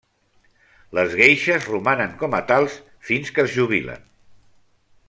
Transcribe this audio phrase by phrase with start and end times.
[0.99, 4.13] Les geishes romanen com a tals fins que es jubilen.